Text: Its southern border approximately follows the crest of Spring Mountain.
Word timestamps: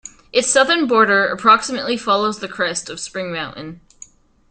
Its 0.33 0.47
southern 0.49 0.87
border 0.87 1.27
approximately 1.27 1.95
follows 1.95 2.39
the 2.39 2.47
crest 2.47 2.89
of 2.89 2.99
Spring 2.99 3.31
Mountain. 3.31 3.81